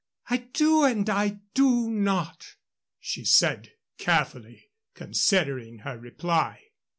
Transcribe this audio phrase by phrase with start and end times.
[0.31, 2.55] "I do and I do not,"
[2.99, 6.61] she said, carefully considering her reply.